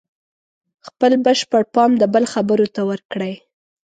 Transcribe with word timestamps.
خپل 0.87 1.11
بشپړ 1.25 1.63
پام 1.73 1.91
د 1.97 2.03
بل 2.13 2.23
خبرو 2.33 2.67
ته 2.75 2.81
ورکړئ. 2.89 3.33